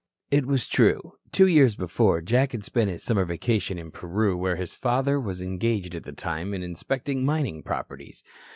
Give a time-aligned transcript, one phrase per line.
[0.31, 1.13] It was true.
[1.31, 5.41] Two years before Jack had spent his summer vacation in Peru where his father was
[5.41, 8.23] engaged at the time in inspecting mining properties.